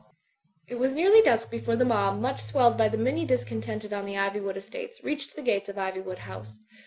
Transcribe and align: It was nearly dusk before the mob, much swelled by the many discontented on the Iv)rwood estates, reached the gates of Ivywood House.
It 0.65 0.79
was 0.79 0.95
nearly 0.95 1.21
dusk 1.21 1.51
before 1.51 1.75
the 1.75 1.85
mob, 1.85 2.19
much 2.19 2.41
swelled 2.41 2.75
by 2.75 2.89
the 2.89 2.97
many 2.97 3.23
discontented 3.23 3.93
on 3.93 4.07
the 4.07 4.15
Iv)rwood 4.15 4.55
estates, 4.55 5.03
reached 5.03 5.35
the 5.35 5.43
gates 5.43 5.69
of 5.69 5.75
Ivywood 5.75 6.17
House. 6.25 6.57